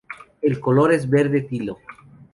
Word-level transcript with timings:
El 0.41 0.59
color 0.59 0.91
es 0.93 1.07
verde 1.07 1.41
tilo. 1.41 1.77